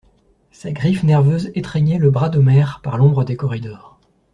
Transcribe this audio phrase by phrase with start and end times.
[0.51, 3.99] Sa griffe nerveuse étreignait le bras d'Omer par l'ombre des corridors.